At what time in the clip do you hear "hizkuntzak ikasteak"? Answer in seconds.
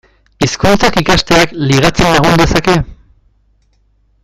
0.45-1.53